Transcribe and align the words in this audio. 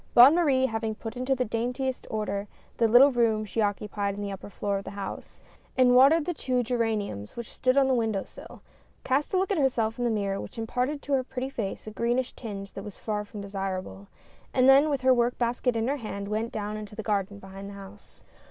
Bonne 0.15 0.33
Marie 0.33 0.65
having 0.65 0.95
put 0.95 1.15
into 1.15 1.35
the 1.35 1.45
dain 1.45 1.73
tiest 1.73 2.07
order 2.09 2.47
the 2.77 2.87
little 2.87 3.11
room 3.11 3.45
she 3.45 3.61
occupied 3.61 4.15
on 4.15 4.21
the 4.23 4.31
upper 4.31 4.49
fioor 4.49 4.79
of 4.79 4.83
the 4.83 4.89
house— 4.97 5.39
and 5.77 5.93
watered 5.93 6.25
the 6.25 6.33
two 6.33 6.63
geraniums 6.63 7.35
which 7.35 7.53
stood 7.53 7.77
on 7.77 7.87
the 7.87 7.93
window 7.93 8.23
sill— 8.23 8.63
cast 9.03 9.31
a 9.31 9.37
look 9.37 9.51
at 9.51 9.59
herself 9.59 9.99
in 9.99 10.03
the 10.03 10.09
mirror 10.09 10.41
which 10.41 10.57
imparted 10.57 11.03
to 11.03 11.13
her 11.13 11.23
pretty 11.23 11.51
face 11.51 11.85
a 11.85 11.91
greenish 11.91 12.33
tinge 12.33 12.73
that 12.73 12.83
was 12.83 12.97
far 12.97 13.23
from 13.23 13.41
desirable, 13.41 14.07
and 14.55 14.67
then 14.67 14.89
with 14.89 15.01
her 15.01 15.13
work 15.13 15.37
basket 15.37 15.75
in 15.75 15.87
her 15.87 15.97
hand, 15.97 16.27
went 16.27 16.51
down 16.51 16.77
into 16.77 16.95
the 16.95 17.03
garden, 17.03 17.37
beliind 17.39 17.67
the 17.69 17.73
house. 17.75 18.23